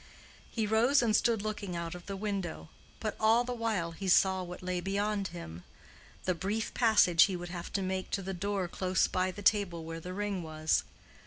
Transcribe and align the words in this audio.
He 0.49 0.65
rose 0.65 1.03
and 1.03 1.15
stood 1.15 1.43
looking 1.43 1.75
out 1.75 1.93
of 1.93 2.07
the 2.07 2.15
window, 2.17 2.69
but 2.99 3.15
all 3.19 3.43
the 3.43 3.53
while 3.53 3.91
he 3.91 4.07
saw 4.07 4.41
what 4.41 4.63
lay 4.63 4.79
beyond 4.79 5.27
him—the 5.27 6.33
brief 6.33 6.73
passage 6.73 7.25
he 7.25 7.35
would 7.35 7.49
have 7.49 7.71
to 7.73 7.83
make 7.83 8.09
to 8.09 8.23
the 8.23 8.33
door 8.33 8.67
close 8.67 9.05
by 9.05 9.29
the 9.29 9.43
table 9.43 9.83
where 9.85 9.99
the 9.99 10.15
ring 10.15 10.41
was. 10.41 10.83